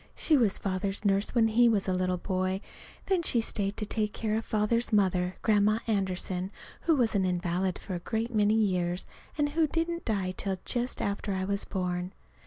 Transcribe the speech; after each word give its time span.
She 0.15 0.35
was 0.35 0.57
Father's 0.57 1.05
nurse 1.05 1.35
when 1.35 1.49
he 1.49 1.69
was 1.69 1.87
a 1.87 1.93
little 1.93 2.17
boy; 2.17 2.59
then 3.05 3.21
she 3.21 3.39
stayed 3.39 3.77
to 3.77 3.85
take 3.85 4.13
care 4.13 4.35
of 4.35 4.43
Father's 4.45 4.91
mother, 4.91 5.35
Grandma 5.43 5.77
Anderson, 5.85 6.51
who 6.87 6.95
was 6.95 7.13
an 7.13 7.23
invalid 7.23 7.77
for 7.77 7.93
a 7.93 7.99
great 7.99 8.33
many 8.33 8.55
years 8.55 9.05
and 9.37 9.49
who 9.49 9.67
didn't 9.67 10.03
die 10.03 10.33
till 10.35 10.57
just 10.65 11.03
after 11.03 11.33
I 11.33 11.45
was 11.45 11.65
born. 11.65 12.13